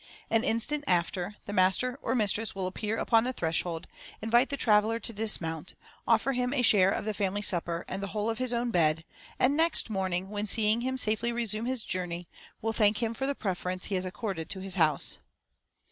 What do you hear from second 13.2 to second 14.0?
the preference he